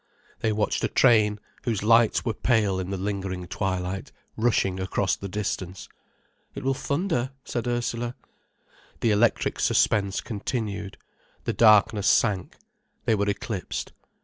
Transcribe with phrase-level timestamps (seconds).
[0.39, 5.29] They watched a train, whose lights were pale in the lingering twilight, rushing across the
[5.29, 5.87] distance.
[6.55, 8.15] "It will thunder," said Ursula.
[9.01, 10.97] The electric suspense continued,
[11.43, 12.57] the darkness sank,
[13.05, 13.91] they were eclipsed.